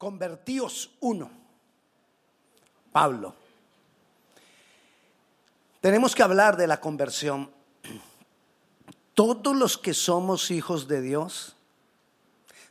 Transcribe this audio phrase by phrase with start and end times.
[0.00, 1.30] Convertíos uno.
[2.90, 3.34] Pablo.
[5.82, 7.50] Tenemos que hablar de la conversión.
[9.12, 11.54] Todos los que somos hijos de Dios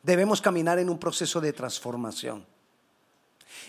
[0.02, 2.48] debemos caminar en un proceso de transformación.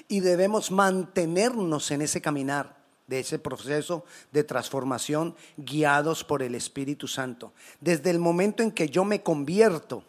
[0.08, 7.06] Y debemos mantenernos en ese caminar, de ese proceso de transformación, guiados por el Espíritu
[7.06, 7.52] Santo.
[7.78, 10.02] Desde el momento en que yo me convierto,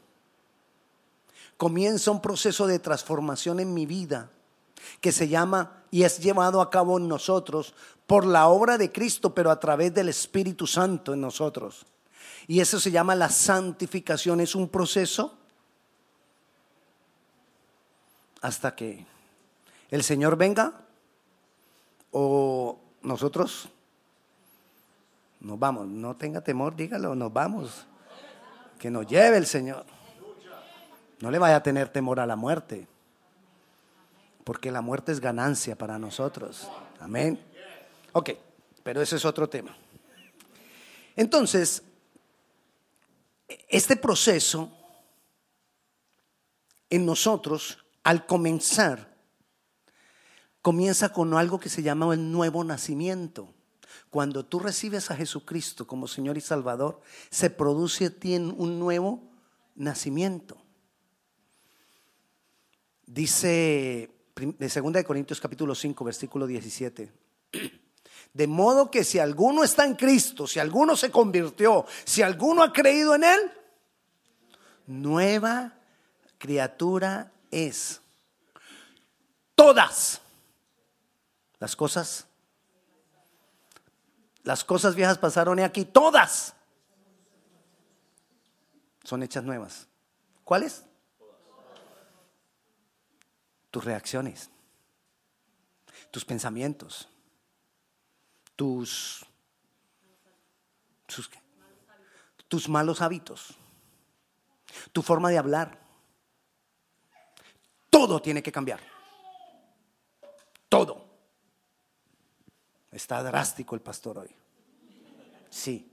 [1.62, 4.32] comienza un proceso de transformación en mi vida
[4.99, 7.76] que se llama y es llevado a cabo en nosotros
[8.08, 11.85] por la obra de Cristo, pero a través del Espíritu Santo en nosotros.
[12.48, 14.40] Y eso se llama la santificación.
[14.40, 15.38] Es un proceso
[18.41, 19.05] hasta que
[19.91, 20.82] el Señor venga
[22.09, 23.70] o nosotros
[25.40, 25.85] nos vamos.
[25.85, 27.85] No tenga temor, dígalo, nos vamos.
[28.80, 30.01] Que nos lleve el Señor.
[31.21, 32.88] No le vaya a tener temor a la muerte,
[34.43, 36.70] porque la muerte es ganancia para nosotros.
[36.99, 37.40] Amén.
[38.12, 38.32] Ok,
[38.84, 39.76] pero ese es otro tema.
[41.15, 41.84] Entonces,
[43.70, 44.70] este proceso
[46.90, 49.15] en nosotros al comenzar,
[50.62, 53.53] comienza con algo que se llama el nuevo nacimiento.
[54.09, 59.21] Cuando tú recibes a Jesucristo como Señor y Salvador, se produce en ti un nuevo
[59.76, 60.57] nacimiento.
[63.13, 67.12] Dice de 2 Corintios capítulo 5, versículo 17.
[68.34, 72.72] De modo que si alguno está en Cristo, si alguno se convirtió, si alguno ha
[72.72, 73.51] creído en Él,
[74.88, 75.73] nueva
[76.38, 78.00] criatura es
[79.56, 80.22] todas
[81.59, 82.28] las cosas.
[84.44, 86.56] Las cosas viejas pasaron y aquí todas
[89.03, 89.90] son hechas nuevas.
[90.46, 90.85] ¿Cuáles?
[93.72, 94.50] Tus reacciones,
[96.12, 97.08] tus pensamientos,
[98.56, 99.25] tus,
[102.48, 103.56] tus, malos hábitos,
[104.92, 105.80] tu forma de hablar,
[107.90, 108.80] todo tiene que cambiar.
[110.70, 111.10] Todo.
[112.92, 114.36] Está drástico el pastor hoy.
[115.50, 115.92] Sí.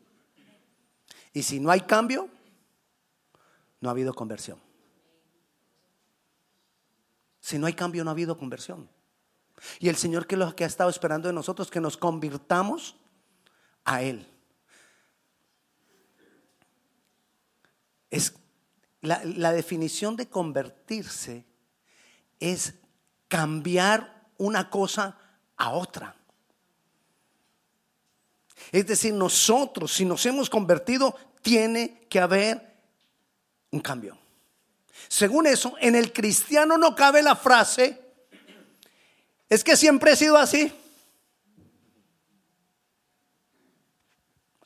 [1.32, 2.28] Y si no hay cambio,
[3.80, 4.67] no ha habido conversión.
[7.48, 8.90] Si no hay cambio, no ha habido conversión.
[9.78, 12.94] Y el Señor que lo que ha estado esperando de nosotros que nos convirtamos
[13.86, 14.26] a Él.
[18.10, 18.34] Es
[19.00, 21.46] la, la definición de convertirse
[22.38, 22.74] es
[23.28, 25.16] cambiar una cosa
[25.56, 26.14] a otra.
[28.72, 32.76] Es decir, nosotros, si nos hemos convertido, tiene que haber
[33.70, 34.18] un cambio.
[35.06, 38.02] Según eso, en el cristiano no cabe la frase,
[39.48, 40.72] es que siempre he sido así.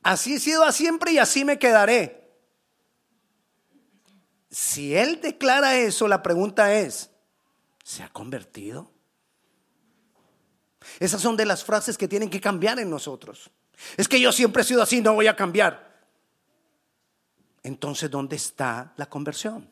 [0.01, 2.27] Así he sido siempre y así me quedaré.
[4.49, 7.11] Si él declara eso, la pregunta es,
[7.83, 8.89] ¿Se ha convertido?
[10.99, 13.51] Esas son de las frases que tienen que cambiar en nosotros.
[13.97, 16.07] Es que yo siempre he sido así, no voy a cambiar.
[17.61, 19.69] Entonces, ¿dónde está la conversión?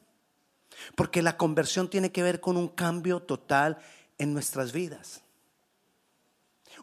[0.96, 3.78] Porque la conversión tiene que ver con un cambio total
[4.18, 5.22] en nuestras vidas.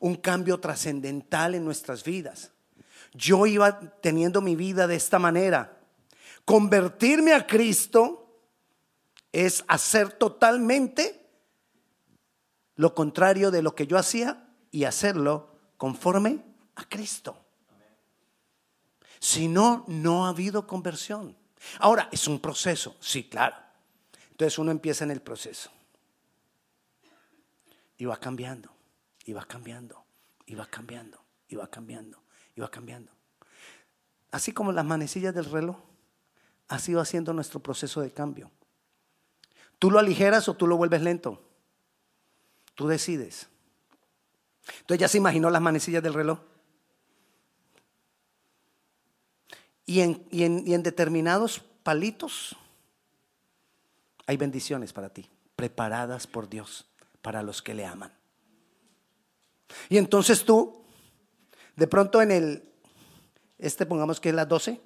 [0.01, 2.53] Un cambio trascendental en nuestras vidas.
[3.13, 5.79] Yo iba teniendo mi vida de esta manera.
[6.45, 8.43] Convertirme a Cristo
[9.33, 11.27] es hacer totalmente
[12.77, 16.45] lo contrario de lo que yo hacía y hacerlo conforme
[16.77, 17.45] a Cristo.
[19.19, 21.37] Si no, no ha habido conversión.
[21.81, 23.57] Ahora, es un proceso, sí, claro.
[24.39, 25.69] Entonces uno empieza en el proceso.
[27.97, 28.71] Y va cambiando,
[29.25, 30.05] y va cambiando,
[30.47, 32.23] y va cambiando, y va cambiando,
[32.55, 33.11] y va cambiando.
[34.31, 35.77] Así como las manecillas del reloj,
[36.69, 38.53] así va siendo nuestro proceso de cambio.
[39.81, 41.43] ¿Tú lo aligeras o tú lo vuelves lento?
[42.77, 43.49] Tú decides.
[44.83, 46.39] Entonces ya se imaginó las manecillas del reloj.
[49.85, 52.57] Y en, y en, determinados palitos
[54.29, 55.27] hay bendiciones para ti,
[55.57, 56.87] preparadas por Dios
[57.23, 58.13] para los que le aman.
[59.89, 60.85] Y entonces tú,
[61.77, 62.69] de pronto en el,
[63.59, 64.83] este pongamos que es las 12,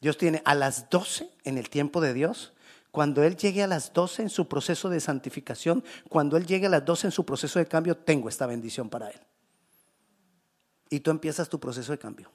[0.00, 2.52] Dios tiene a las 12 en el tiempo de Dios,
[2.90, 6.70] cuando Él llegue a las 12 en su proceso de santificación, cuando Él llegue a
[6.70, 9.20] las 12 en su proceso de cambio, tengo esta bendición para Él.
[10.90, 12.28] Y tú empiezas tu proceso de cambio.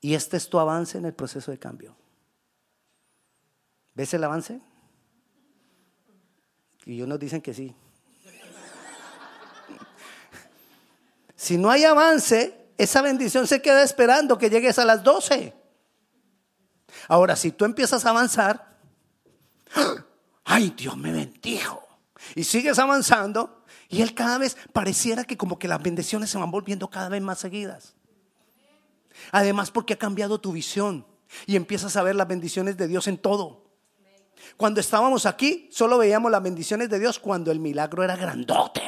[0.00, 1.96] Y este es tu avance en el proceso de cambio.
[3.94, 4.60] ¿Ves el avance?
[6.84, 7.74] Y unos dicen que sí.
[11.36, 15.54] Si no hay avance, esa bendición se queda esperando que llegues a las 12.
[17.08, 18.78] Ahora, si tú empiezas a avanzar,
[20.44, 21.82] ay, Dios me bendijo.
[22.34, 26.50] Y sigues avanzando y él cada vez pareciera que como que las bendiciones se van
[26.50, 27.94] volviendo cada vez más seguidas.
[29.30, 31.06] Además porque ha cambiado tu visión
[31.46, 33.63] y empiezas a ver las bendiciones de Dios en todo.
[34.56, 38.82] Cuando estábamos aquí, solo veíamos las bendiciones de Dios cuando el milagro era grandote.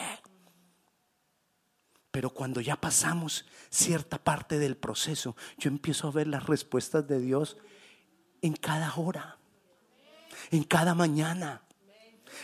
[2.10, 7.20] Pero cuando ya pasamos cierta parte del proceso, yo empiezo a ver las respuestas de
[7.20, 7.58] Dios
[8.40, 9.38] en cada hora,
[10.50, 11.62] en cada mañana,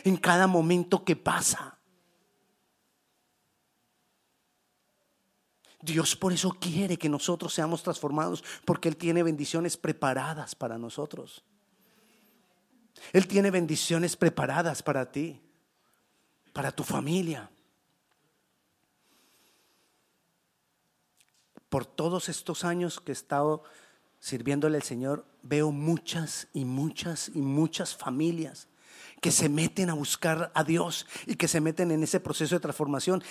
[0.04, 1.78] en cada momento que pasa.
[5.80, 11.44] Dios por eso quiere que nosotros seamos transformados, porque Él tiene bendiciones preparadas para nosotros.
[13.12, 15.40] Él tiene bendiciones preparadas para ti,
[16.52, 17.50] para tu familia.
[21.68, 23.64] Por todos estos años que he estado
[24.20, 28.68] sirviéndole al Señor, veo muchas y muchas y muchas familias
[29.20, 32.60] que se meten a buscar a Dios y que se meten en ese proceso de
[32.60, 33.22] transformación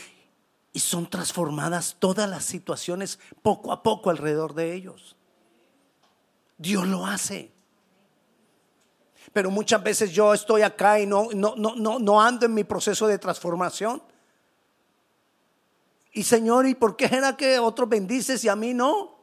[0.73, 5.15] y son transformadas todas las situaciones poco a poco alrededor de ellos.
[6.57, 7.51] Dios lo hace.
[9.33, 13.07] Pero muchas veces yo estoy acá y no, no, no, no, ando en mi proceso
[13.07, 14.01] de transformación.
[16.13, 19.17] Y Señor, ¿y por qué será que otros bendices y a mí no?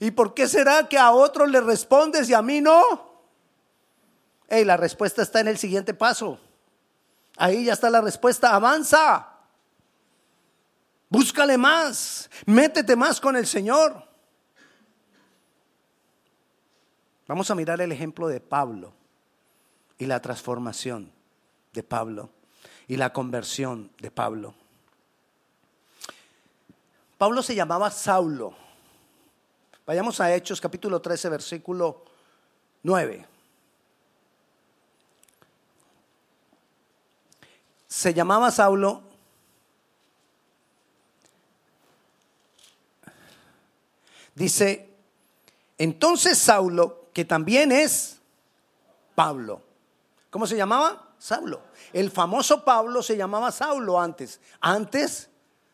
[0.00, 2.82] ¿Y por qué será que a otros le respondes y a mí no?
[4.48, 6.40] Hey, la respuesta está en el siguiente paso.
[7.36, 8.54] Ahí ya está la respuesta.
[8.54, 9.28] Avanza.
[11.08, 12.28] Búscale más.
[12.46, 14.07] Métete más con el Señor.
[17.28, 18.92] Vamos a mirar el ejemplo de Pablo
[19.98, 21.12] y la transformación
[21.72, 22.30] de Pablo
[22.88, 24.54] y la conversión de Pablo.
[27.18, 28.54] Pablo se llamaba Saulo.
[29.86, 32.02] Vayamos a Hechos capítulo 13, versículo
[32.82, 33.26] 9.
[37.86, 39.02] Se llamaba Saulo
[44.38, 44.88] Dice,
[45.78, 48.20] entonces Saulo, que también es
[49.16, 49.60] Pablo.
[50.30, 51.16] ¿Cómo se llamaba?
[51.18, 51.62] Saulo.
[51.92, 55.28] El famoso Pablo se llamaba Saulo antes, antes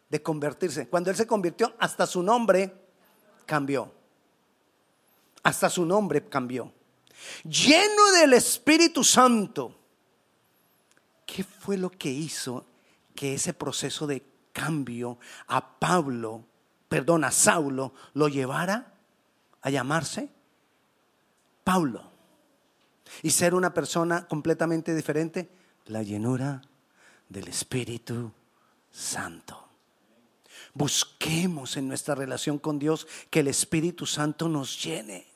[0.08, 0.88] de convertirse.
[0.88, 2.72] Cuando él se convirtió, hasta su nombre
[3.44, 3.92] cambió.
[5.42, 6.72] Hasta su nombre cambió.
[7.42, 9.76] Lleno del Espíritu Santo.
[11.26, 12.64] ¿Qué fue lo que hizo
[13.14, 14.22] que ese proceso de
[14.54, 15.18] cambio
[15.48, 16.46] a Pablo
[16.88, 18.94] perdón, a Saulo, lo llevara
[19.60, 20.30] a llamarse
[21.64, 22.12] Pablo
[23.22, 25.48] y ser una persona completamente diferente,
[25.86, 26.62] la llenura
[27.28, 28.32] del Espíritu
[28.90, 29.68] Santo.
[30.74, 35.26] Busquemos en nuestra relación con Dios que el Espíritu Santo nos llene.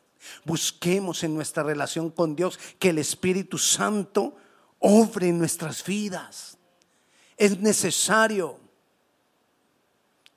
[0.44, 4.36] Busquemos en nuestra relación con Dios que el Espíritu Santo
[4.78, 6.58] obre en nuestras vidas.
[7.36, 8.60] Es necesario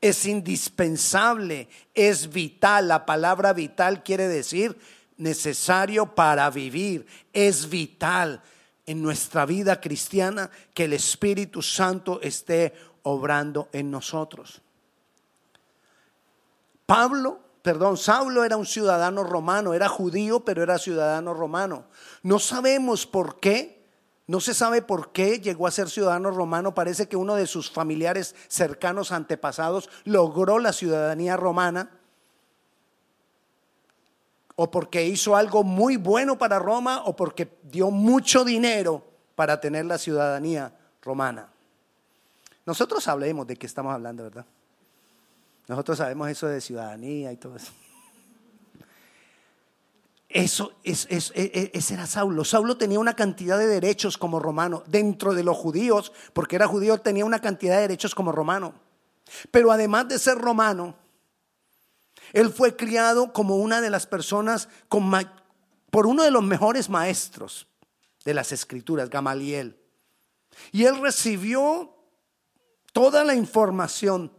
[0.02, 2.88] es indispensable, es vital.
[2.88, 4.76] La palabra vital quiere decir
[5.22, 8.42] necesario para vivir, es vital
[8.86, 14.62] en nuestra vida cristiana que el Espíritu Santo esté obrando en nosotros.
[16.86, 21.86] Pablo, perdón, Saulo era un ciudadano romano, era judío, pero era ciudadano romano.
[22.24, 23.82] No sabemos por qué
[24.32, 26.74] no se sabe por qué llegó a ser ciudadano romano.
[26.74, 31.92] Parece que uno de sus familiares cercanos antepasados logró la ciudadanía romana.
[34.64, 39.04] O porque hizo algo muy bueno para Roma o porque dio mucho dinero
[39.34, 41.50] para tener la ciudadanía romana.
[42.64, 44.46] Nosotros hablemos de qué estamos hablando, ¿verdad?
[45.68, 47.72] Nosotros sabemos eso de ciudadanía y todo eso.
[50.30, 52.46] Eso es, es, ese era Saulo.
[52.46, 54.84] Saulo tenía una cantidad de derechos como romano.
[54.86, 58.76] Dentro de los judíos, porque era judío, tenía una cantidad de derechos como romano.
[59.50, 60.94] Pero además de ser romano,
[62.34, 64.70] él fue criado como una de las personas
[65.90, 67.68] por uno de los mejores maestros
[68.24, 69.78] de las escrituras, Gamaliel.
[70.72, 71.96] Y él recibió
[72.94, 74.32] toda la información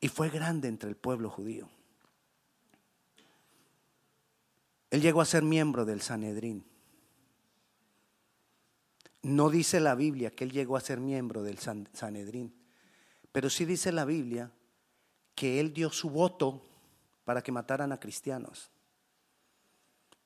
[0.00, 1.68] y fue grande entre el pueblo judío.
[4.90, 6.64] Él llegó a ser miembro del Sanedrín.
[9.22, 12.54] No dice la Biblia que él llegó a ser miembro del Sanedrín,
[13.32, 14.52] pero sí dice la Biblia
[15.34, 16.62] que él dio su voto
[17.24, 18.70] para que mataran a cristianos.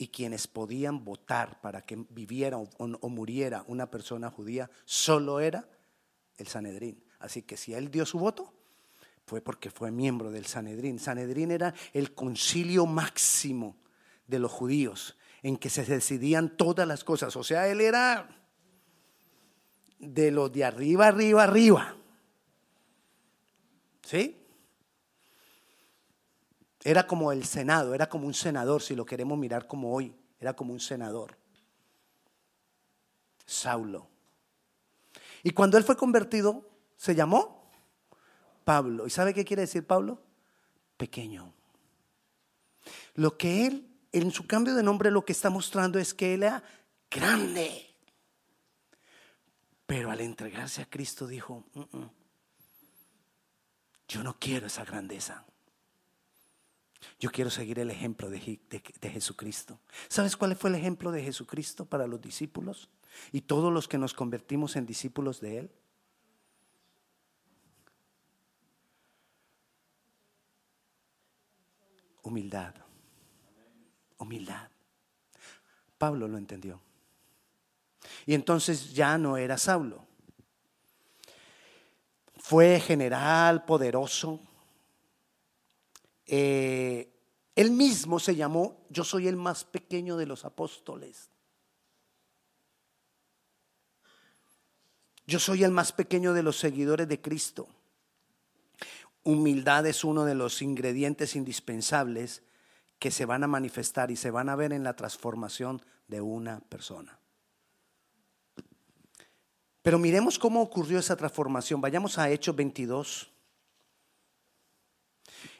[0.00, 5.68] y quienes podían votar para que viviera o, muriera una persona judía solo era
[6.36, 7.02] el Sanedrín.
[7.18, 8.54] Así que si él dio su voto,
[9.26, 11.00] fue porque fue miembro del Sanedrín.
[11.00, 13.76] Sanedrín era el concilio máximo
[14.28, 17.34] de los judíos en que se decidían todas las cosas.
[17.34, 18.28] O sea, él era
[19.98, 21.96] de los de arriba, arriba, arriba.
[24.02, 24.36] ¿Sí?
[26.88, 30.54] Era como el Senado, era como un senador, si lo queremos mirar como hoy, era
[30.54, 31.36] como un senador.
[33.44, 34.08] Saulo.
[35.42, 36.66] Y cuando él fue convertido,
[36.96, 37.70] se llamó
[38.64, 39.06] Pablo.
[39.06, 40.22] ¿Y sabe qué quiere decir Pablo?
[40.96, 41.52] Pequeño.
[43.16, 46.44] Lo que él, en su cambio de nombre, lo que está mostrando es que él
[46.44, 46.62] era
[47.10, 47.86] grande.
[49.84, 52.10] Pero al entregarse a Cristo dijo, mm, mm,
[54.08, 55.44] yo no quiero esa grandeza.
[57.20, 58.60] Yo quiero seguir el ejemplo de,
[59.02, 59.80] Jesucristo.
[60.08, 62.88] ¿Sabes cuál fue el ejemplo de Jesucristo para los discípulos
[63.32, 65.70] y todos los que nos convertimos en discípulos de Él?
[72.22, 72.74] Humildad.
[74.18, 74.68] Humildad.
[75.96, 76.80] Pablo lo entendió.
[78.26, 80.06] Y entonces ya no era Saulo.
[82.36, 84.40] Fue general, poderoso,
[86.28, 87.12] eh,
[87.56, 91.30] él mismo se llamó, yo soy el más pequeño de los apóstoles.
[95.26, 97.66] Yo soy el más pequeño de los seguidores de Cristo.
[99.24, 102.42] Humildad es uno de los ingredientes indispensables
[102.98, 106.60] que se van a manifestar y se van a ver en la transformación de una
[106.60, 107.18] persona.
[109.82, 111.80] Pero miremos cómo ocurrió esa transformación.
[111.80, 113.30] Vayamos a Hechos 22.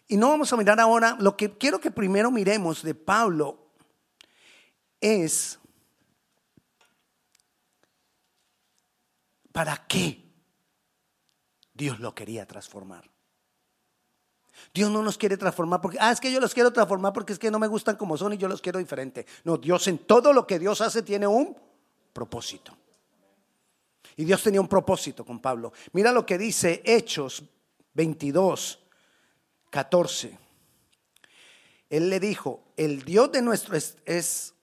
[0.09, 3.59] Y no vamos a mirar ahora, lo que quiero que primero miremos de Pablo
[5.01, 5.59] es
[9.53, 10.25] para qué
[11.75, 13.09] Dios lo quería transformar.
[14.73, 17.39] Dios no nos quiere transformar porque, ah, es que yo los quiero transformar porque es
[17.39, 19.27] que no me gustan como son y yo los quiero diferente.
[19.45, 21.57] No, Dios en todo lo que Dios hace tiene un
[22.13, 22.77] propósito.
[24.17, 25.73] Y Dios tenía un propósito con Pablo.
[25.93, 27.45] Mira lo que dice Hechos
[27.95, 28.79] 22,
[29.71, 30.39] 14.
[31.91, 34.55] Él le dijo, el Dios de nuestro es,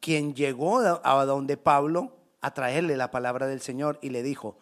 [0.00, 4.58] quien llegó a donde Pablo a traerle la palabra del Señor y le dijo,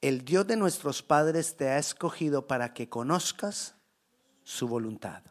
[0.00, 3.74] el Dios de nuestros padres te ha escogido para que conozcas
[4.44, 5.22] su voluntad,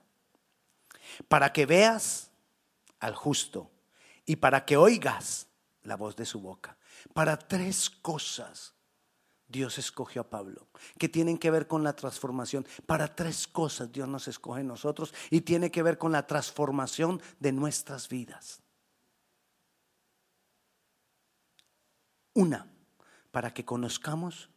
[1.27, 2.31] para que veas
[2.99, 3.71] al justo
[4.25, 5.47] y para que oigas
[5.83, 6.77] la voz de su boca.
[7.13, 8.74] Para tres cosas
[9.47, 12.65] Dios escogió a Pablo, que tienen que ver con la transformación.
[12.85, 17.21] Para tres cosas Dios nos escoge a nosotros y tiene que ver con la transformación
[17.39, 18.61] de nuestras vidas.
[22.33, 22.67] Una,
[23.31, 24.49] para que conozcamos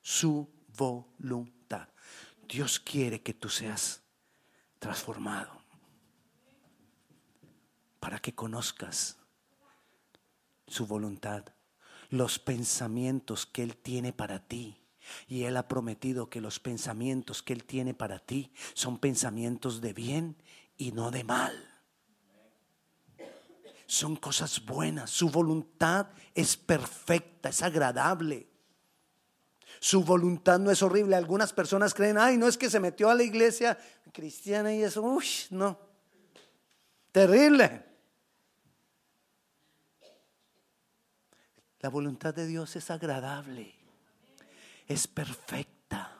[0.00, 1.88] su voluntad.
[2.48, 4.02] Dios quiere que tú seas
[4.78, 5.60] transformado.
[8.00, 9.18] Para que conozcas
[10.66, 11.44] su voluntad
[12.10, 14.80] los pensamientos que Él tiene para ti.
[15.26, 19.92] Y Él ha prometido que los pensamientos que Él tiene para ti son pensamientos de
[19.92, 20.36] bien
[20.76, 21.64] y no de mal.
[23.86, 25.10] Son cosas buenas.
[25.10, 28.46] Su voluntad es perfecta, es agradable.
[29.80, 31.16] Su voluntad no es horrible.
[31.16, 33.78] Algunas personas creen, ay, no es que se metió a la iglesia
[34.12, 35.78] cristiana y eso, uy, no.
[37.12, 37.87] Terrible.
[41.80, 43.74] La voluntad de Dios es agradable,
[44.86, 46.16] es perfecta.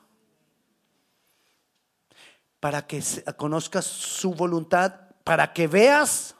[2.60, 3.02] Para que
[3.36, 4.92] conozcas su voluntad,
[5.24, 6.34] para que veas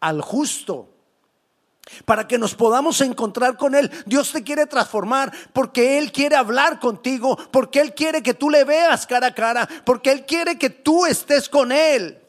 [0.00, 0.88] al justo,
[2.04, 3.90] para que nos podamos encontrar con Él.
[4.06, 8.64] Dios te quiere transformar porque Él quiere hablar contigo, porque Él quiere que tú le
[8.64, 12.19] veas cara a cara, porque Él quiere que tú estés con Él.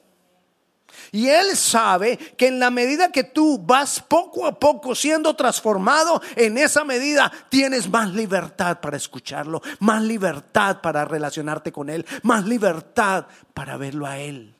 [1.13, 6.21] Y Él sabe que en la medida que tú vas poco a poco siendo transformado,
[6.37, 12.45] en esa medida tienes más libertad para escucharlo, más libertad para relacionarte con Él, más
[12.45, 14.55] libertad para verlo a Él.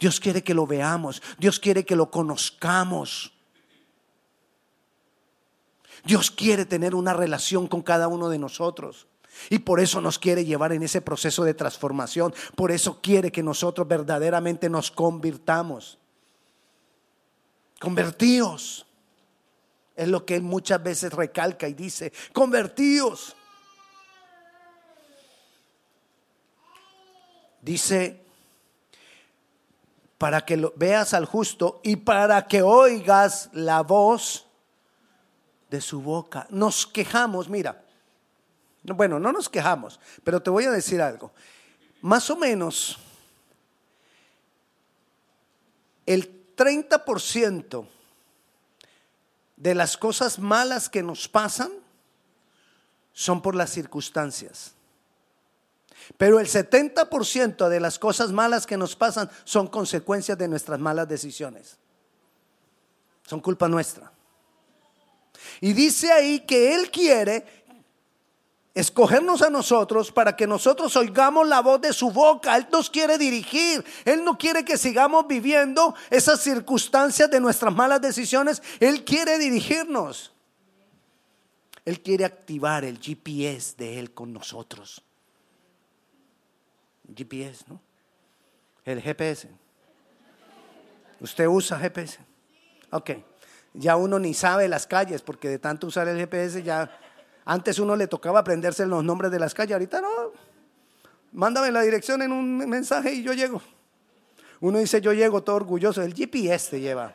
[0.00, 3.32] Dios quiere que lo veamos, Dios quiere que lo conozcamos.
[6.04, 9.06] Dios quiere tener una relación con cada uno de nosotros.
[9.50, 12.34] Y por eso nos quiere llevar en ese proceso de transformación.
[12.54, 15.98] Por eso quiere que nosotros verdaderamente nos convirtamos.
[17.80, 18.86] Convertíos.
[19.96, 23.34] Es lo que él muchas veces recalca y dice, convertíos.
[27.60, 28.28] Dice
[30.18, 34.46] para que lo, veas al justo y para que oigas la voz
[35.70, 36.46] de su boca.
[36.50, 37.84] Nos quejamos, mira.
[38.94, 41.32] Bueno, no nos quejamos, pero te voy a decir algo.
[42.00, 42.98] Más o menos
[46.06, 47.86] el 30%
[49.56, 51.70] de las cosas malas que nos pasan
[53.12, 54.72] son por las circunstancias.
[56.16, 61.08] Pero el 70% de las cosas malas que nos pasan son consecuencias de nuestras malas
[61.08, 61.76] decisiones.
[63.26, 64.10] Son culpa nuestra.
[65.60, 67.57] Y dice ahí que Él quiere
[68.74, 72.56] escogernos a nosotros para que nosotros oigamos la voz de su boca.
[72.56, 73.84] Él nos quiere dirigir.
[74.04, 78.62] Él no quiere que sigamos viviendo esas circunstancias de nuestras malas decisiones.
[78.80, 80.32] Él quiere dirigirnos.
[81.84, 85.02] Él quiere activar el GPS de Él con nosotros.
[87.16, 87.80] GPS, ¿no?
[88.84, 89.48] El GPS.
[91.20, 92.18] ¿Usted usa GPS?
[92.90, 93.10] Ok.
[93.74, 96.90] Ya uno ni sabe las calles porque de tanto usar el GPS ya...
[97.48, 100.32] Antes uno le tocaba aprenderse los nombres de las calles, ahorita no.
[101.32, 103.62] Mándame la dirección en un mensaje y yo llego.
[104.60, 107.14] Uno dice yo llego todo orgulloso, el GPS te lleva.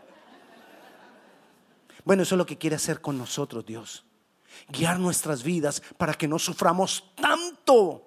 [2.04, 4.08] Bueno, eso es lo que quiere hacer con nosotros Dios.
[4.70, 8.04] Guiar nuestras vidas para que no suframos tanto.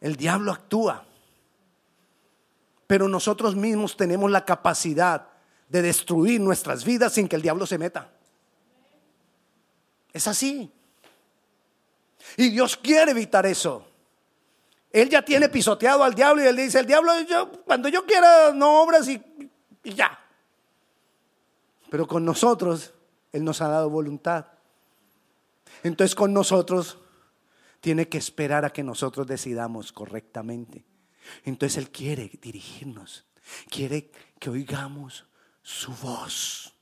[0.00, 1.04] El diablo actúa.
[2.86, 5.28] Pero nosotros mismos tenemos la capacidad
[5.68, 8.14] de destruir nuestras vidas sin que el diablo se meta.
[10.12, 10.70] Es así.
[12.36, 13.86] Y Dios quiere evitar eso.
[14.92, 18.52] Él ya tiene pisoteado al diablo y él dice, el diablo, yo, cuando yo quiera,
[18.52, 19.22] no obras y,
[19.84, 20.18] y ya.
[21.90, 22.92] Pero con nosotros,
[23.32, 24.46] Él nos ha dado voluntad.
[25.82, 26.98] Entonces con nosotros
[27.80, 30.84] tiene que esperar a que nosotros decidamos correctamente.
[31.44, 33.24] Entonces Él quiere dirigirnos,
[33.68, 35.26] quiere que oigamos
[35.62, 36.74] su voz.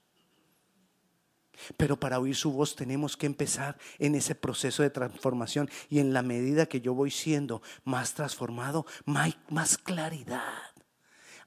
[1.77, 6.13] Pero para oír su voz tenemos que empezar en ese proceso de transformación y en
[6.13, 10.43] la medida que yo voy siendo más transformado, más, claridad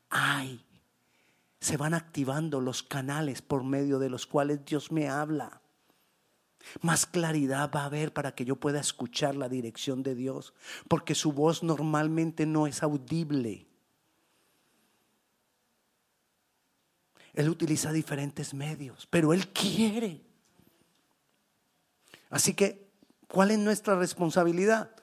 [0.09, 0.65] hay.
[1.59, 5.61] Se van activando los canales por medio de los cuales Dios me habla.
[6.81, 10.53] Más claridad va a haber para que yo pueda escuchar la dirección de Dios,
[10.87, 13.70] porque su voz normalmente no es audible.
[17.33, 20.21] Él utiliza diferentes medios, pero Él quiere.
[22.29, 22.89] Así que,
[23.27, 24.95] ¿cuál es nuestra responsabilidad?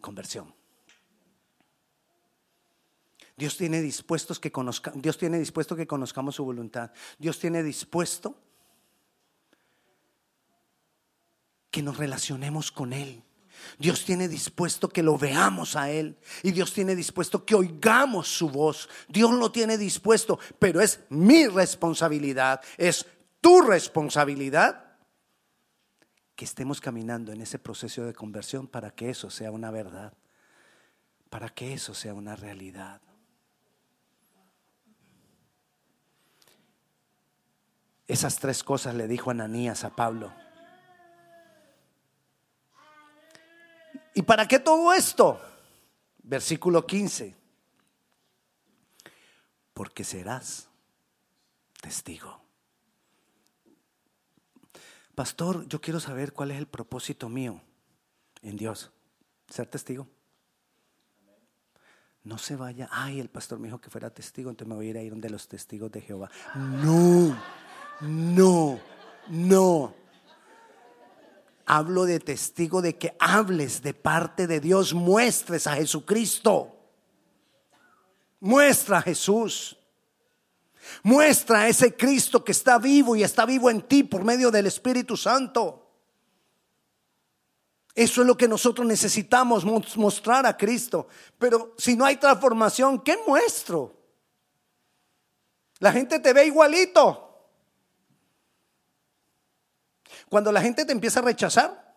[0.00, 0.54] Conversión.
[3.36, 6.90] Dios tiene, dispuestos que conozca, Dios tiene dispuesto que conozcamos su voluntad.
[7.18, 8.40] Dios tiene dispuesto
[11.70, 13.22] que nos relacionemos con Él.
[13.78, 18.48] Dios tiene dispuesto que lo veamos a Él y Dios tiene dispuesto que oigamos su
[18.48, 18.88] voz.
[19.08, 23.06] Dios lo tiene dispuesto, pero es mi responsabilidad, es
[23.40, 24.96] tu responsabilidad
[26.34, 30.12] que estemos caminando en ese proceso de conversión para que eso sea una verdad,
[31.30, 33.00] para que eso sea una realidad.
[38.06, 40.32] Esas tres cosas le dijo Ananías a Pablo.
[44.16, 45.38] ¿Y para qué todo esto?
[46.22, 47.36] Versículo 15.
[49.74, 50.68] Porque serás
[51.82, 52.40] testigo.
[55.14, 57.60] Pastor, yo quiero saber cuál es el propósito mío
[58.40, 58.90] en Dios.
[59.50, 60.08] Ser testigo.
[62.24, 62.88] No se vaya.
[62.90, 65.10] Ay, el pastor me dijo que fuera testigo, entonces me voy a ir a ir
[65.10, 66.30] donde los testigos de Jehová.
[66.54, 67.38] No,
[68.00, 68.80] no,
[69.28, 70.05] no.
[71.66, 76.76] Hablo de testigo de que hables de parte de Dios, muestres a Jesucristo.
[78.38, 79.76] Muestra a Jesús.
[81.02, 84.66] Muestra a ese Cristo que está vivo y está vivo en ti por medio del
[84.66, 85.82] Espíritu Santo.
[87.96, 89.64] Eso es lo que nosotros necesitamos
[89.96, 91.08] mostrar a Cristo.
[91.38, 93.96] Pero si no hay transformación, ¿qué muestro?
[95.80, 97.25] La gente te ve igualito.
[100.28, 101.94] Cuando la gente te empieza a rechazar,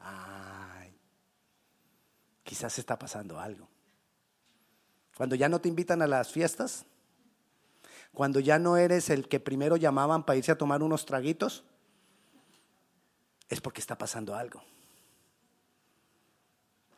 [0.00, 0.98] ay,
[2.42, 3.68] quizás está pasando algo.
[5.16, 6.84] Cuando ya no te invitan a las fiestas,
[8.12, 11.64] cuando ya no eres el que primero llamaban para irse a tomar unos traguitos,
[13.48, 14.62] es porque está pasando algo.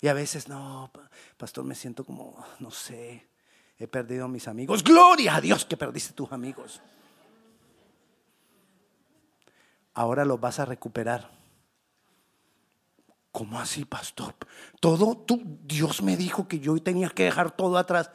[0.00, 0.90] Y a veces, no,
[1.36, 3.28] pastor, me siento como, no sé,
[3.78, 4.82] he perdido a mis amigos.
[4.82, 6.80] Gloria a Dios que perdiste tus amigos
[9.96, 11.30] ahora los vas a recuperar.
[13.32, 14.34] ¿Cómo así, pastor?
[14.78, 18.10] Todo, tú, Dios me dijo que yo tenía que dejar todo atrás.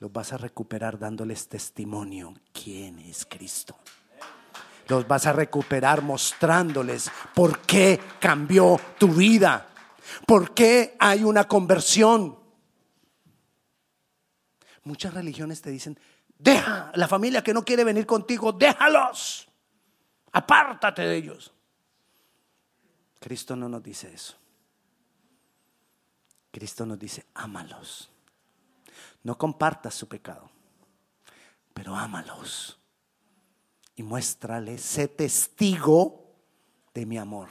[0.00, 3.78] los vas a recuperar dándoles testimonio quién es Cristo.
[4.88, 9.68] Los vas a recuperar mostrándoles por qué cambió tu vida,
[10.26, 12.38] por qué hay una conversión.
[14.82, 15.98] Muchas religiones te dicen,
[16.38, 19.49] deja la familia que no quiere venir contigo, déjalos,
[20.32, 21.52] apártate de ellos.
[23.18, 24.36] Cristo no nos dice eso.
[26.50, 28.10] Cristo nos dice, ámalos.
[29.22, 30.50] No compartas su pecado,
[31.74, 32.78] pero ámalos.
[33.94, 36.34] Y muéstrale, sé testigo
[36.94, 37.48] de mi amor.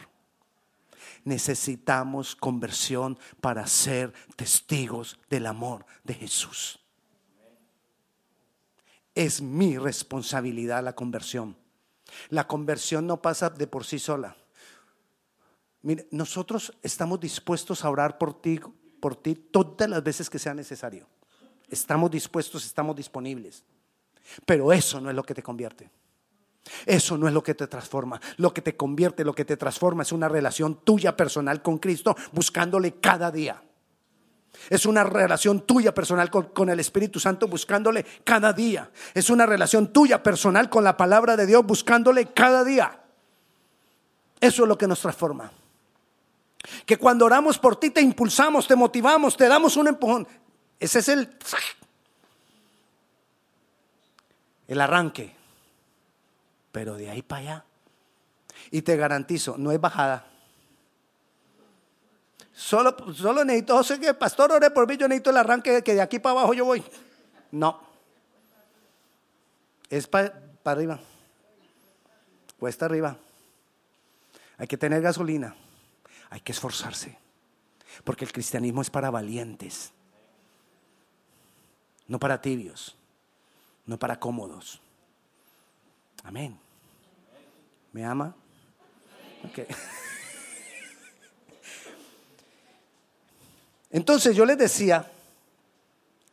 [1.23, 6.79] Necesitamos conversión para ser testigos del amor de Jesús.
[9.13, 11.55] Es mi responsabilidad la conversión.
[12.29, 14.35] La conversión no pasa de por sí sola.
[15.81, 18.59] Mire, nosotros estamos dispuestos a orar por ti,
[18.99, 21.07] por ti todas las veces que sea necesario.
[21.69, 23.63] Estamos dispuestos, estamos disponibles.
[24.45, 25.89] Pero eso no es lo que te convierte.
[26.85, 28.19] Eso no es lo que te transforma.
[28.37, 32.15] Lo que te convierte, lo que te transforma es una relación tuya personal con Cristo,
[32.31, 33.63] buscándole cada día.
[34.69, 38.91] Es una relación tuya personal con, el Espíritu Santo, buscándole cada día.
[39.13, 42.99] Es una relación tuya personal con la palabra de Dios, buscándole cada día.
[44.39, 45.51] Eso es lo que nos transforma.
[46.85, 50.27] Que cuando oramos por ti te impulsamos, te motivamos, te damos un empujón.
[50.79, 51.29] Ese es el,
[54.67, 55.35] el arranque.
[56.71, 57.65] Pero de ahí para allá.
[58.71, 60.27] Y te garantizo, no es bajada.
[62.59, 66.01] Solo, solo necesito, sé que pastor ore por mí, yo necesito el arranque que de
[66.01, 66.83] aquí para abajo yo voy.
[67.51, 67.79] No.
[69.89, 70.33] Es para
[70.65, 70.99] arriba.
[72.59, 73.15] Cuesta arriba.
[74.57, 75.55] Hay que tener gasolina.
[76.29, 77.17] Hay que esforzarse.
[78.03, 79.93] Porque el cristianismo es para valientes
[82.09, 82.97] no para tibios,
[83.85, 84.81] no para cómodos.
[86.23, 86.59] Amén.
[87.93, 88.35] ¿Me ama?
[93.89, 95.09] Entonces yo les decía,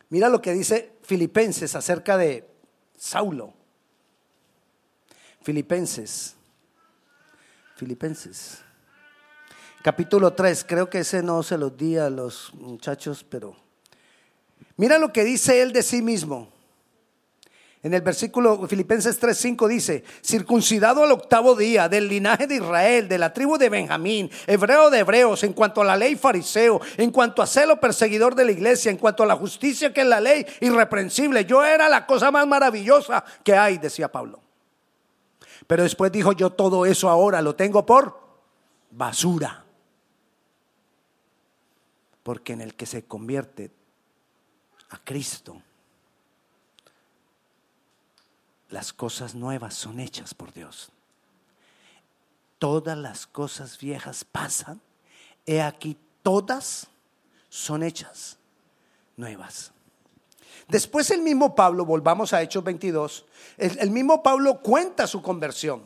[0.09, 2.47] mira lo que dice Filipenses acerca de
[2.97, 3.53] Saulo.
[5.41, 6.35] Filipenses.
[7.75, 8.59] Filipenses.
[9.81, 13.55] Capítulo 3, creo que ese no se los di a los muchachos, pero
[14.77, 16.49] Mira lo que dice él de sí mismo.
[17.87, 23.17] En el versículo Filipenses 3:5 dice, circuncidado al octavo día del linaje de Israel, de
[23.17, 27.41] la tribu de Benjamín, hebreo de hebreos, en cuanto a la ley fariseo, en cuanto
[27.41, 30.45] a celo perseguidor de la iglesia, en cuanto a la justicia que es la ley
[30.59, 31.45] irreprensible.
[31.45, 34.41] Yo era la cosa más maravillosa que hay, decía Pablo.
[35.65, 38.19] Pero después dijo, yo todo eso ahora lo tengo por
[38.91, 39.63] basura.
[42.21, 43.71] Porque en el que se convierte
[44.89, 45.61] a Cristo,
[48.69, 50.89] las cosas nuevas son hechas por Dios.
[52.59, 54.81] Todas las cosas viejas pasan.
[55.45, 56.87] He aquí, todas
[57.49, 58.37] son hechas
[59.15, 59.71] nuevas.
[60.67, 63.25] Después el mismo Pablo, volvamos a Hechos 22,
[63.57, 65.83] el, mismo Pablo cuenta su conversión.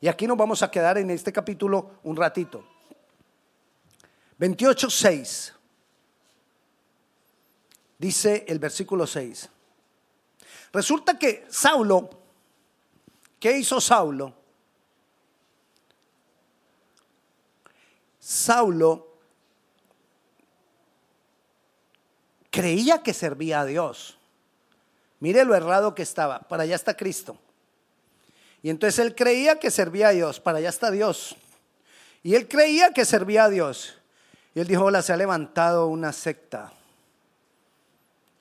[0.00, 2.64] Y aquí nos vamos a quedar en este capítulo un ratito.
[4.38, 5.54] 28, 6
[8.02, 9.48] dice el versículo 6.
[10.72, 12.08] Resulta que Saulo,
[13.38, 14.34] ¿qué hizo Saulo?
[18.18, 19.12] Saulo
[22.50, 24.18] creía que servía a Dios.
[25.20, 26.40] Mire lo errado que estaba.
[26.40, 27.36] Para allá está Cristo.
[28.62, 30.40] Y entonces él creía que servía a Dios.
[30.40, 31.36] Para allá está Dios.
[32.22, 33.98] Y él creía que servía a Dios.
[34.54, 36.72] Y él dijo, hola, se ha levantado una secta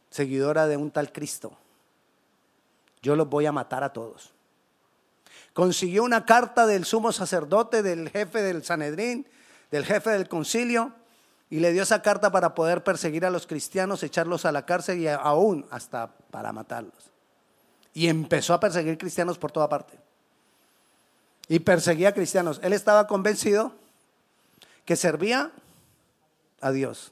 [0.10, 1.58] seguidora de un tal Cristo.
[3.02, 4.32] Yo los voy a matar a todos.
[5.54, 9.28] Consiguió una carta del sumo sacerdote, del jefe del Sanedrín,
[9.70, 10.94] del jefe del concilio,
[11.50, 15.00] y le dio esa carta para poder perseguir a los cristianos, echarlos a la cárcel
[15.00, 17.12] y aún hasta para matarlos.
[17.94, 20.00] Y empezó a perseguir cristianos por toda parte.
[21.50, 22.62] Y perseguía a cristianos.
[22.64, 23.76] Él estaba convencido
[24.86, 25.52] que servía
[26.62, 27.12] a Dios.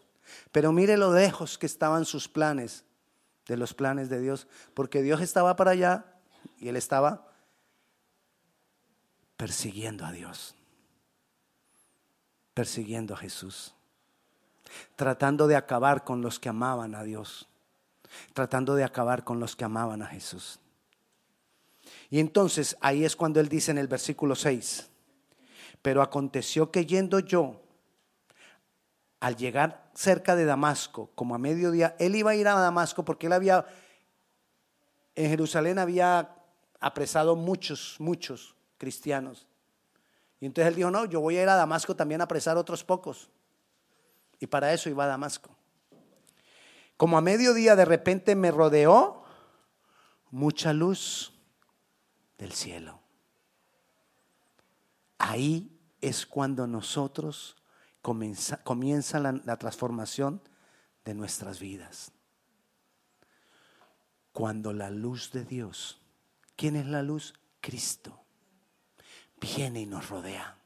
[0.53, 2.85] Pero mire lo lejos que estaban sus planes
[3.49, 6.05] de los planes de Dios, porque Dios estaba para allá
[6.59, 7.27] y él estaba
[9.35, 10.55] persiguiendo a Dios,
[12.53, 13.73] persiguiendo a Jesús,
[14.95, 17.49] tratando de acabar con los que amaban a Dios,
[18.33, 20.59] tratando de acabar con los que amaban a Jesús.
[22.11, 24.87] Y entonces ahí es cuando él dice en el versículo 6,
[25.81, 27.63] pero aconteció que yendo yo,
[29.19, 33.27] al llegar cerca de Damasco, como a mediodía, él iba a ir a Damasco porque
[33.27, 33.65] él había
[35.15, 36.35] En Jerusalén había
[36.79, 39.45] apresado muchos, muchos cristianos.
[40.39, 42.83] Y entonces él dijo, no, yo voy a ir a Damasco también a apresar otros
[42.83, 43.29] pocos.
[44.39, 45.49] Y para eso iba a Damasco.
[46.95, 49.23] Como a mediodía de repente me rodeó
[50.31, 51.33] mucha luz
[52.37, 53.01] del cielo.
[55.17, 57.58] Ahí es cuando nosotros
[58.01, 60.41] comienza, la, la transformación
[61.05, 62.11] de nuestras vidas.
[64.31, 66.01] Cuando la luz de Dios,
[66.55, 67.33] ¿quién es la luz?
[67.61, 68.23] Cristo,
[69.41, 70.58] viene y nos rodea.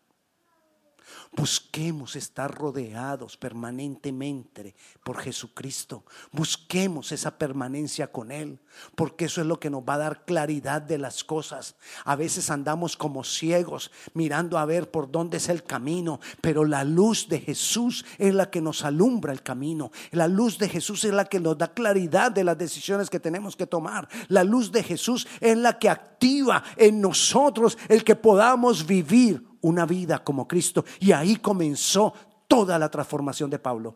[1.35, 6.05] Busquemos estar rodeados permanentemente por Jesucristo.
[6.31, 8.59] Busquemos esa permanencia con Él,
[8.93, 11.75] porque eso es lo que nos va a dar claridad de las cosas.
[12.05, 16.83] A veces andamos como ciegos mirando a ver por dónde es el camino, pero la
[16.83, 19.91] luz de Jesús es la que nos alumbra el camino.
[20.11, 23.55] La luz de Jesús es la que nos da claridad de las decisiones que tenemos
[23.55, 24.07] que tomar.
[24.27, 29.85] La luz de Jesús es la que activa en nosotros el que podamos vivir una
[29.85, 30.85] vida como Cristo.
[30.99, 32.13] Y ahí comenzó
[32.47, 33.95] toda la transformación de Pablo.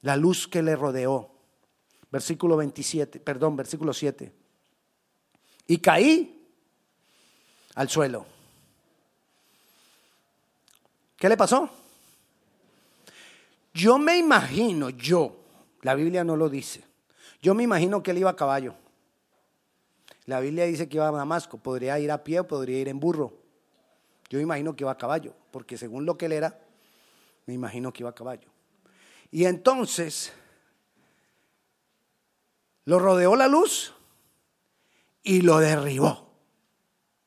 [0.00, 1.30] La luz que le rodeó.
[2.10, 4.32] Versículo 27, perdón, versículo 7.
[5.66, 6.48] Y caí
[7.74, 8.26] al suelo.
[11.16, 11.68] ¿Qué le pasó?
[13.72, 15.36] Yo me imagino, yo,
[15.82, 16.84] la Biblia no lo dice,
[17.42, 18.76] yo me imagino que él iba a caballo.
[20.26, 22.98] La Biblia dice que iba a Damasco, podría ir a pie o podría ir en
[22.98, 23.34] burro.
[24.30, 26.58] Yo imagino que iba a caballo, porque según lo que él era,
[27.46, 28.48] me imagino que iba a caballo.
[29.30, 30.32] Y entonces
[32.86, 33.94] lo rodeó la luz
[35.22, 36.30] y lo derribó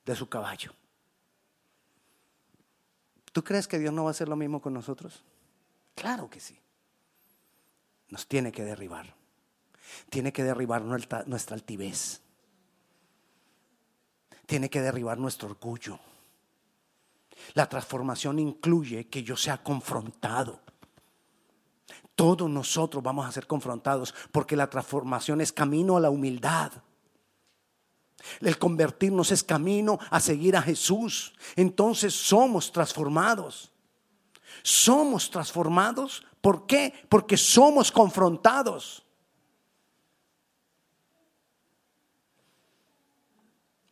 [0.05, 0.73] de su caballo.
[3.31, 5.23] ¿Tú crees que Dios no va a hacer lo mismo con nosotros?
[5.93, 6.59] Claro que sí.
[8.09, 9.13] Nos tiene que derribar.
[10.09, 12.21] Tiene que derribar nuestra altivez
[14.47, 15.99] tiene que derribar nuestro orgullo.
[17.53, 20.61] La transformación incluye que yo sea confrontado.
[22.15, 26.71] Todos nosotros vamos a ser confrontados porque la transformación es camino a la humildad.
[28.41, 31.35] El convertirnos es camino a seguir a Jesús.
[31.55, 33.71] Entonces somos transformados.
[34.63, 36.25] Somos transformados.
[36.41, 36.93] ¿Por qué?
[37.09, 39.03] Porque somos confrontados.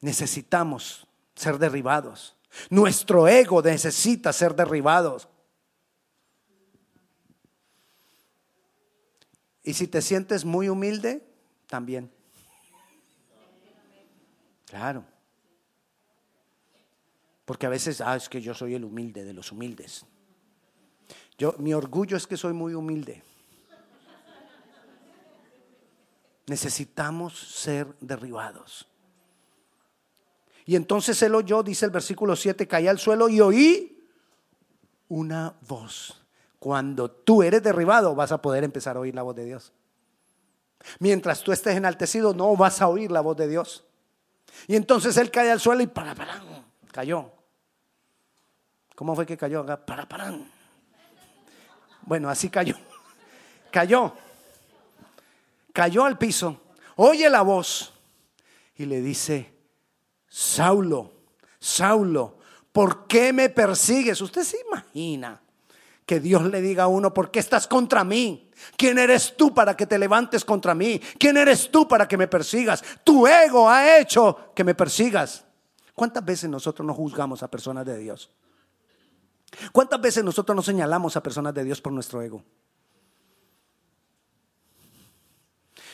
[0.05, 2.35] Necesitamos ser derribados.
[2.69, 5.27] Nuestro ego necesita ser derribados.
[9.63, 11.27] Y si te sientes muy humilde,
[11.65, 12.11] también.
[14.67, 15.03] Claro.
[17.43, 20.05] Porque a veces, ah, es que yo soy el humilde de los humildes.
[21.39, 23.23] Yo, mi orgullo es que soy muy humilde.
[26.45, 28.87] Necesitamos ser derribados.
[30.65, 34.07] Y entonces él oyó, dice el versículo 7, caí al suelo y oí
[35.07, 36.21] una voz.
[36.59, 39.71] Cuando tú eres derribado vas a poder empezar a oír la voz de Dios.
[40.99, 43.83] Mientras tú estés enaltecido no vas a oír la voz de Dios.
[44.67, 46.41] Y entonces él cae al suelo y para, para,
[46.91, 47.31] cayó.
[48.95, 49.65] ¿Cómo fue que cayó?
[49.85, 50.33] Para, para.
[52.03, 52.75] Bueno, así cayó.
[53.71, 54.13] Cayó.
[55.73, 56.61] Cayó al piso.
[56.95, 57.91] Oye la voz
[58.77, 59.54] y le dice,
[60.37, 61.13] Saulo,
[61.57, 62.39] Saulo,
[62.73, 64.19] ¿por qué me persigues?
[64.19, 65.41] Usted se imagina
[66.05, 68.51] que Dios le diga a uno, ¿por qué estás contra mí?
[68.75, 70.99] ¿Quién eres tú para que te levantes contra mí?
[71.17, 72.83] ¿Quién eres tú para que me persigas?
[73.05, 75.45] Tu ego ha hecho que me persigas.
[75.93, 78.29] ¿Cuántas veces nosotros no juzgamos a personas de Dios?
[79.71, 82.43] ¿Cuántas veces nosotros no señalamos a personas de Dios por nuestro ego?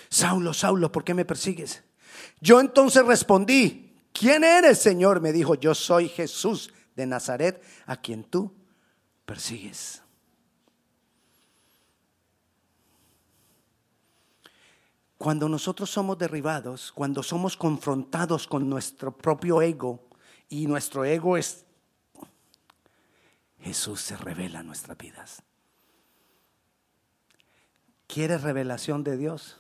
[0.10, 1.84] Saulo, Saulo, ¿por qué me persigues?
[2.39, 5.21] Yo entonces respondí, ¿quién eres, Señor?
[5.21, 8.54] Me dijo, yo soy Jesús de Nazaret, a quien tú
[9.26, 10.02] persigues.
[15.17, 20.08] Cuando nosotros somos derribados, cuando somos confrontados con nuestro propio ego,
[20.50, 21.65] y nuestro ego es,
[23.60, 25.43] Jesús se revela en nuestras vidas.
[28.08, 29.58] ¿Quieres revelación de Dios?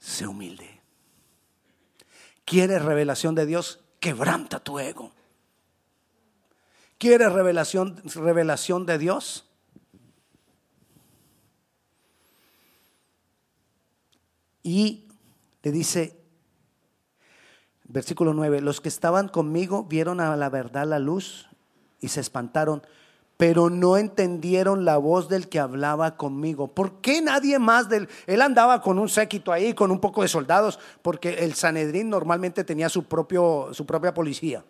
[0.00, 0.81] Sé humilde
[2.44, 3.84] ¿Quieres revelación de Dios?
[4.00, 5.12] Quebranta tu ego.
[6.98, 9.48] ¿Quieres revelación, revelación de Dios?
[14.62, 15.08] Y
[15.62, 16.20] le dice,
[17.84, 21.48] versículo 9, los que estaban conmigo vieron a la verdad la luz
[22.00, 22.82] y se espantaron,
[23.42, 26.68] pero no entendieron la voz del que hablaba conmigo.
[26.68, 28.08] ¿Por qué nadie más del...
[28.28, 32.62] Él andaba con un séquito ahí, con un poco de soldados, porque el Sanedrín normalmente
[32.62, 34.64] tenía su, propio, su propia policía.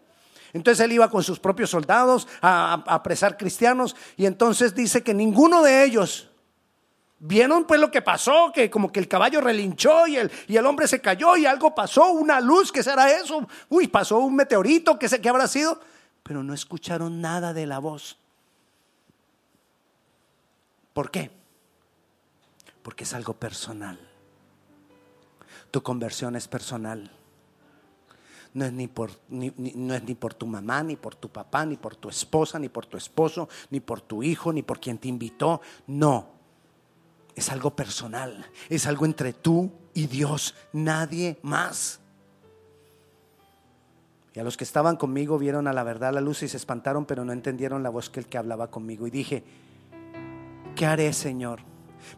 [0.54, 5.62] Entonces él iba con sus propios soldados a, apresar cristianos y entonces dice que ninguno
[5.62, 6.30] de ellos
[7.18, 10.64] vieron pues lo que pasó, que como que el caballo relinchó y el, y el
[10.64, 13.46] hombre se cayó y algo pasó, una luz, ¿qué será eso?
[13.68, 15.78] Uy, pasó un meteorito, ¿qué, sé, qué habrá sido?
[16.22, 18.21] Pero no escucharon nada de la voz.
[20.92, 21.30] ¿Por qué?
[22.82, 23.98] Porque es algo personal.
[25.70, 27.10] Tu conversión es personal
[28.54, 31.76] no es ni por, no es ni por tu mamá, ni por tu papá, ni
[31.76, 35.08] por tu esposa, ni por tu esposo, ni por tu hijo, ni por quien te
[35.08, 35.60] invitó.
[35.86, 36.28] No,
[37.34, 42.00] es algo personal, es algo entre tú y Dios, nadie más.
[44.34, 47.04] Y a los que estaban conmigo vieron a la verdad la luz y se espantaron,
[47.04, 49.06] pero no entendieron la voz que el que hablaba conmigo.
[49.06, 49.44] Y dije,
[50.74, 51.60] ¿qué haré, Señor?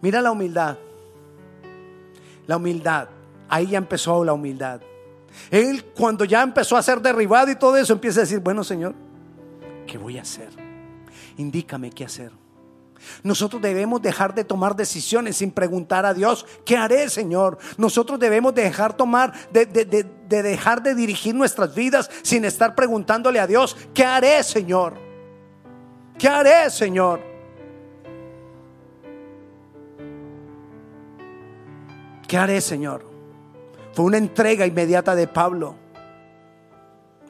[0.01, 0.77] Mira la humildad.
[2.47, 3.09] La humildad.
[3.49, 4.81] Ahí ya empezó la humildad.
[5.51, 8.95] Él cuando ya empezó a ser derribado y todo eso, empieza a decir, bueno Señor,
[9.87, 10.51] ¿qué voy a hacer?
[11.37, 12.33] Indícame qué hacer.
[13.23, 17.59] Nosotros debemos dejar de tomar decisiones sin preguntar a Dios, ¿qué haré, Señor?
[17.77, 23.47] Nosotros debemos dejar tomar, de, de, dejar de dirigir nuestras vidas sin estar preguntándole a
[23.47, 24.95] Dios, ¿qué haré, Señor?
[26.19, 27.34] ¿Qué haré, Señor?
[32.27, 33.05] ¿Qué haré, Señor?
[33.93, 35.77] Fue una entrega inmediata de Pablo.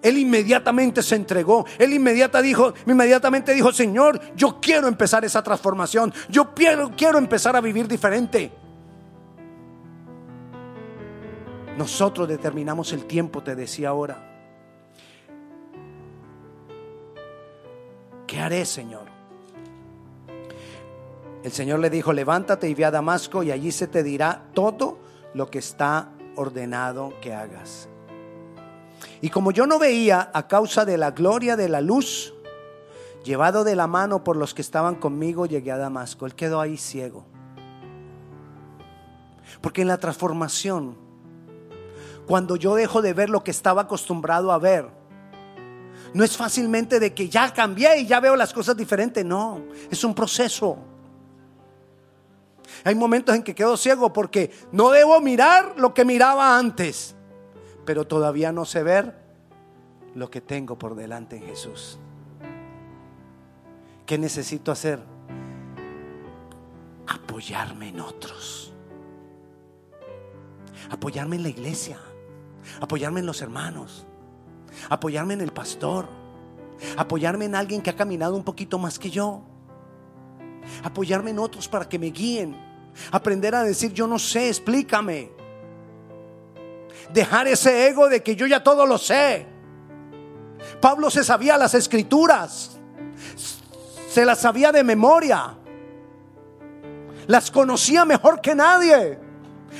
[0.02, 1.64] Él inmediatamente se entregó.
[1.78, 6.12] Él inmediata dijo, inmediatamente dijo, Señor, yo quiero empezar esa transformación.
[6.28, 8.52] Yo quiero, quiero empezar a vivir diferente.
[11.78, 14.30] Nosotros determinamos el tiempo, te decía ahora.
[18.26, 19.13] ¿Qué haré, Señor?
[21.44, 24.98] El Señor le dijo, levántate y ve a Damasco y allí se te dirá todo
[25.35, 27.87] lo que está ordenado que hagas.
[29.20, 32.33] Y como yo no veía a causa de la gloria de la luz,
[33.24, 36.24] llevado de la mano por los que estaban conmigo, llegué a Damasco.
[36.24, 37.26] Él quedó ahí ciego.
[39.61, 40.96] Porque en la transformación,
[42.26, 44.88] cuando yo dejo de ver lo que estaba acostumbrado a ver,
[46.14, 49.22] no es fácilmente de que ya cambié y ya veo las cosas diferentes.
[49.26, 50.93] No, es un proceso.
[52.82, 57.14] Hay momentos en que quedo ciego porque no debo mirar lo que miraba antes,
[57.84, 59.22] pero todavía no sé ver
[60.14, 61.98] lo que tengo por delante en Jesús.
[64.06, 65.00] ¿Qué necesito hacer?
[67.06, 68.72] Apoyarme en otros.
[70.90, 71.98] Apoyarme en la iglesia.
[72.80, 74.06] Apoyarme en los hermanos.
[74.90, 76.06] Apoyarme en el pastor.
[76.96, 79.42] Apoyarme en alguien que ha caminado un poquito más que yo.
[80.82, 82.56] Apoyarme en otros para que me guíen
[83.11, 85.30] Aprender a decir, yo no sé, explícame.
[87.12, 89.46] Dejar ese ego de que yo ya todo lo sé.
[90.80, 92.78] Pablo se sabía las escrituras.
[94.11, 95.57] Se las sabía de memoria.
[97.26, 99.18] Las conocía mejor que nadie.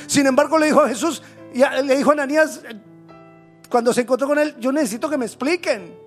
[0.07, 1.21] Sin embargo, le dijo a Jesús,
[1.53, 2.61] le dijo a Ananías,
[3.69, 6.04] cuando se encontró con él, yo necesito que me expliquen.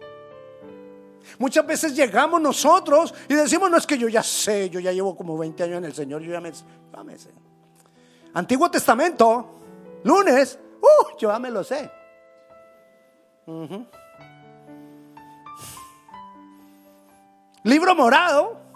[1.39, 5.17] Muchas veces llegamos nosotros y decimos, no es que yo ya sé, yo ya llevo
[5.17, 7.31] como 20 años en el Señor, yo ya me, sé.
[8.35, 9.61] Antiguo Testamento,
[10.03, 11.91] lunes, uh, yo ya me lo sé.
[17.65, 18.59] Libro morado.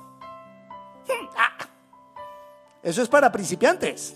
[1.37, 1.67] Ah.
[2.83, 4.15] Eso es para principiantes.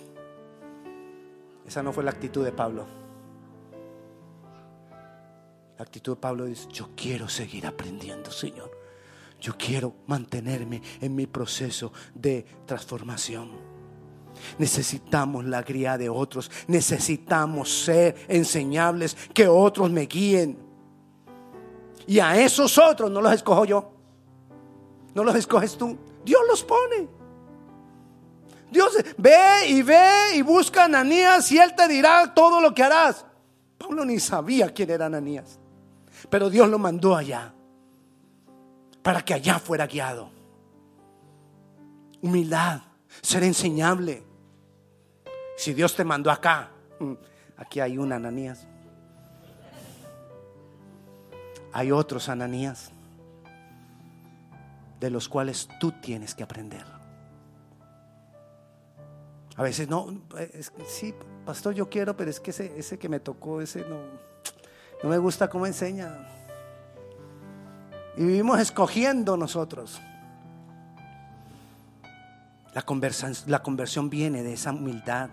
[1.66, 2.86] Esa no fue la actitud de Pablo.
[5.78, 8.70] La actitud de Pablo dice, yo quiero seguir aprendiendo, Señor.
[9.40, 13.50] Yo quiero mantenerme en mi proceso de transformación.
[14.58, 16.50] Necesitamos la guía de otros.
[16.66, 20.58] Necesitamos ser enseñables, que otros me guíen.
[22.06, 23.92] Y a esos otros no los escojo yo.
[25.14, 25.96] No los escoges tú.
[26.24, 27.08] Dios los pone.
[28.70, 32.82] Dios ve y ve y busca a Ananías y él te dirá todo lo que
[32.82, 33.24] harás.
[33.78, 35.58] Pablo ni sabía quién era Ananías.
[36.30, 37.52] Pero Dios lo mandó allá
[39.02, 40.30] para que allá fuera guiado.
[42.22, 42.80] Humildad,
[43.22, 44.24] ser enseñable.
[45.56, 47.12] Si Dios te mandó acá, mm,
[47.56, 48.66] aquí hay un Ananías.
[51.72, 52.90] Hay otros Ananías
[54.98, 56.84] de los cuales tú tienes que aprender.
[59.56, 60.22] A veces no,
[60.86, 61.14] sí,
[61.44, 63.98] pastor, yo quiero, pero es que ese, ese que me tocó, ese no.
[65.02, 66.26] No me gusta cómo enseña.
[68.16, 70.00] Y vivimos escogiendo nosotros.
[72.72, 75.30] La conversión, la conversión viene de esa humildad.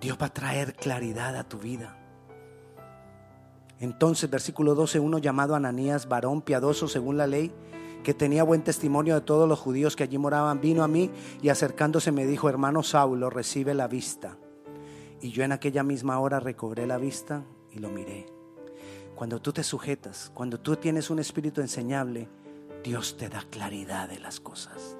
[0.00, 1.96] Dios va a traer claridad a tu vida.
[3.80, 7.52] Entonces, versículo 12, uno llamado Ananías, varón piadoso según la ley,
[8.02, 11.10] que tenía buen testimonio de todos los judíos que allí moraban, vino a mí
[11.42, 14.36] y acercándose me dijo, hermano Saulo, recibe la vista.
[15.20, 18.26] Y yo en aquella misma hora recobré la vista y lo miré.
[19.14, 22.28] Cuando tú te sujetas, cuando tú tienes un espíritu enseñable,
[22.84, 24.96] Dios te da claridad de las cosas.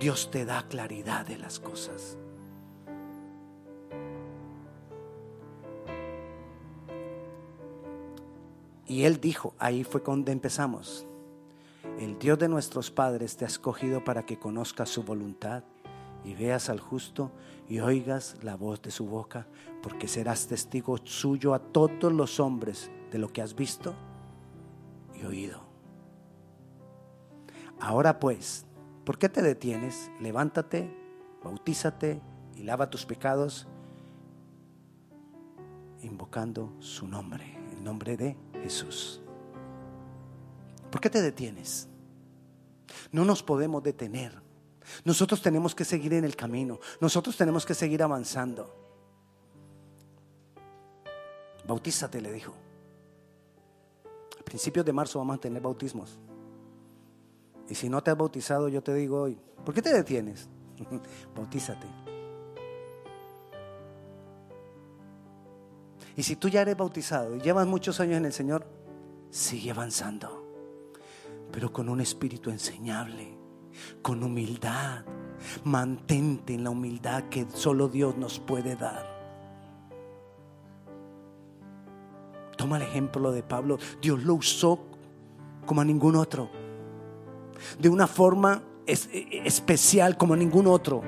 [0.00, 2.16] Dios te da claridad de las cosas.
[8.86, 11.06] Y él dijo, ahí fue donde empezamos,
[11.98, 15.64] el Dios de nuestros padres te ha escogido para que conozcas su voluntad
[16.24, 17.32] y veas al justo
[17.68, 19.46] y oigas la voz de su boca,
[19.82, 23.94] porque serás testigo suyo a todos los hombres de lo que has visto
[25.14, 25.60] y oído.
[27.80, 28.66] Ahora pues,
[29.04, 30.10] ¿por qué te detienes?
[30.20, 30.94] Levántate,
[31.42, 32.20] bautízate
[32.56, 33.66] y lava tus pecados,
[36.02, 39.22] invocando su nombre, el nombre de Jesús.
[40.90, 41.88] ¿Por qué te detienes?
[43.10, 44.42] No nos podemos detener.
[45.04, 46.78] Nosotros tenemos que seguir en el camino.
[47.00, 48.74] Nosotros tenemos que seguir avanzando.
[51.66, 52.54] Bautízate, le dijo.
[54.40, 56.18] A principios de marzo vamos a tener bautismos.
[57.68, 60.48] Y si no te has bautizado, yo te digo hoy, ¿por qué te detienes?
[61.34, 61.86] Bautízate.
[66.16, 68.66] Y si tú ya eres bautizado y llevas muchos años en el Señor,
[69.30, 70.44] sigue avanzando,
[71.50, 73.38] pero con un espíritu enseñable,
[74.02, 75.04] con humildad.
[75.64, 79.10] Mantente en la humildad que solo Dios nos puede dar.
[82.56, 83.78] Toma el ejemplo de Pablo.
[84.00, 84.80] Dios lo usó
[85.66, 86.50] como a ningún otro.
[87.78, 91.02] De una forma especial como a ningún otro.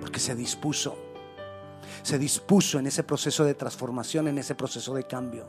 [0.00, 1.10] Porque se dispuso
[2.02, 5.46] se dispuso en ese proceso de transformación, en ese proceso de cambio.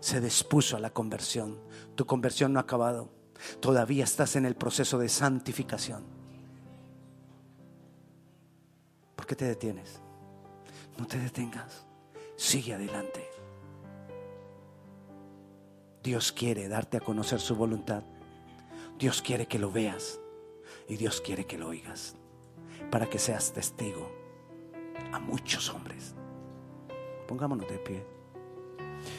[0.00, 1.58] Se dispuso a la conversión.
[1.94, 3.08] Tu conversión no ha acabado.
[3.60, 6.02] Todavía estás en el proceso de santificación.
[9.16, 10.00] ¿Por qué te detienes?
[10.98, 11.86] No te detengas.
[12.36, 13.28] Sigue adelante.
[16.02, 18.02] Dios quiere darte a conocer su voluntad.
[18.98, 20.18] Dios quiere que lo veas
[20.88, 22.16] y Dios quiere que lo oigas
[22.90, 24.10] para que seas testigo
[25.12, 26.14] a muchos hombres.
[27.28, 28.06] Pongámonos de pie.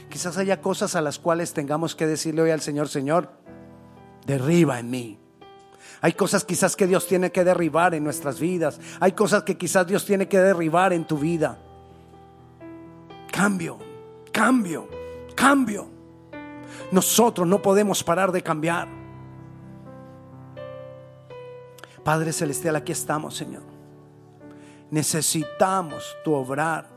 [0.09, 3.40] Quizás haya cosas a las cuales tengamos que decirle hoy al Señor, Señor,
[4.25, 5.17] derriba en mí.
[6.01, 8.79] Hay cosas quizás que Dios tiene que derribar en nuestras vidas.
[8.99, 11.59] Hay cosas que quizás Dios tiene que derribar en tu vida.
[13.31, 13.77] Cambio,
[14.31, 14.89] cambio,
[15.35, 15.87] cambio.
[16.91, 18.87] Nosotros no podemos parar de cambiar.
[22.03, 23.63] Padre Celestial, aquí estamos, Señor.
[24.89, 26.89] Necesitamos tu obrar.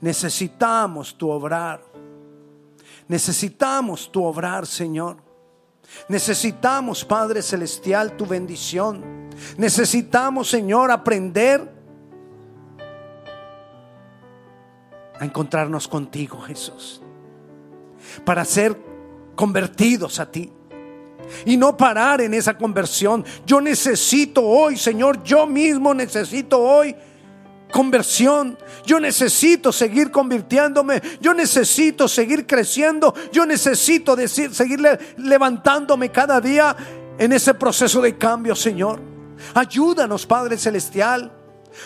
[0.00, 1.82] Necesitamos tu obrar.
[3.08, 5.29] Necesitamos tu obrar, Señor.
[6.08, 9.28] Necesitamos, Padre Celestial, tu bendición.
[9.56, 11.70] Necesitamos, Señor, aprender
[15.18, 17.02] a encontrarnos contigo, Jesús.
[18.24, 18.76] Para ser
[19.34, 20.52] convertidos a ti
[21.44, 23.24] y no parar en esa conversión.
[23.46, 26.94] Yo necesito hoy, Señor, yo mismo necesito hoy
[27.70, 28.58] conversión.
[28.84, 31.00] Yo necesito seguir convirtiéndome.
[31.20, 33.14] Yo necesito seguir creciendo.
[33.32, 34.80] Yo necesito decir, seguir
[35.16, 36.76] levantándome cada día
[37.18, 39.00] en ese proceso de cambio, Señor.
[39.54, 41.32] Ayúdanos, Padre Celestial.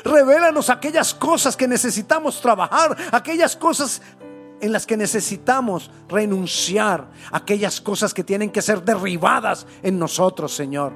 [0.05, 4.01] Revélanos aquellas cosas que necesitamos trabajar, aquellas cosas
[4.61, 10.93] en las que necesitamos renunciar aquellas cosas que tienen que ser derribadas en nosotros, Señor.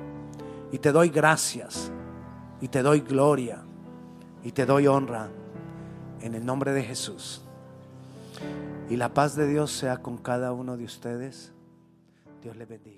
[0.73, 1.91] Y te doy gracias,
[2.61, 3.63] y te doy gloria,
[4.43, 5.29] y te doy honra
[6.21, 7.43] en el nombre de Jesús.
[8.89, 11.53] Y la paz de Dios sea con cada uno de ustedes.
[12.43, 12.98] Dios le bendiga.